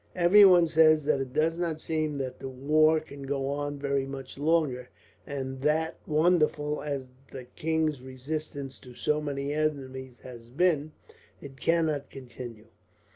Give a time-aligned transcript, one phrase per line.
[0.15, 4.39] Everyone says that it does not seem that the war can go on very much
[4.39, 4.89] longer;
[5.27, 10.91] and that, wonderful as the king's resistance to so many enemies has been,
[11.39, 12.65] it cannot continue.